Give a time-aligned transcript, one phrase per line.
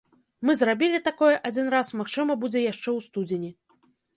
[0.49, 3.51] Мы зрабілі такое адзін раз, магчыма будзе яшчэ ў студзені.